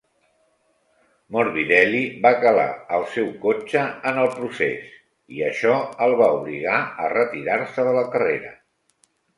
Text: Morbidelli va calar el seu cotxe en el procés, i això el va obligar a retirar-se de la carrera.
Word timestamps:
Morbidelli 1.35 1.99
va 2.23 2.31
calar 2.45 2.65
el 2.99 3.05
seu 3.17 3.29
cotxe 3.45 3.85
en 4.13 4.19
el 4.25 4.33
procés, 4.41 4.91
i 5.37 5.47
això 5.53 5.77
el 6.09 6.19
va 6.25 6.33
obligar 6.43 6.83
a 7.07 7.13
retirar-se 7.17 7.91
de 7.93 7.99
la 8.01 8.09
carrera. 8.17 8.59